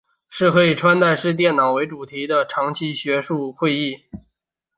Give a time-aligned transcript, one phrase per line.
[0.29, 3.97] 是以可穿戴式电脑为主题的长期学术会议。